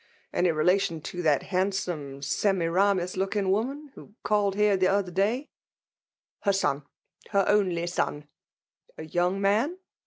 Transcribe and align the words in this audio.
—Any 0.33 0.51
relation 0.51 0.99
to 1.01 1.21
that 1.21 1.43
handsome 1.53 2.23
Semiramis 2.23 3.17
looking 3.17 3.51
woman 3.51 3.91
who 3.93 4.15
called 4.23 4.55
here 4.55 4.75
the 4.75 4.87
other 4.87 5.11
day 5.11 5.51
7^" 6.39 6.39
Her 6.41 6.53
son,— 6.53 6.85
^her 7.33 7.47
only 7.47 7.85
son."" 7.85 8.27
A 8.97 9.05
young 9.05 9.39
man 9.39 9.77